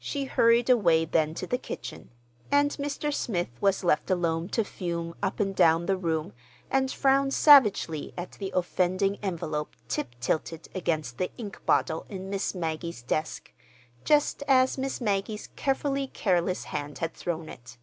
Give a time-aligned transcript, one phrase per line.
[0.00, 2.10] She hurried away then to the kitchen,
[2.50, 3.14] and Mr.
[3.14, 6.32] Smith was left alone to fume up and down the room
[6.72, 12.52] and frown savagely at the offending envelope tip tilted against the ink bottle in Miss
[12.52, 13.52] Maggie's desk,
[14.04, 17.78] just as Miss Maggie's carefully careless hand had thrown it.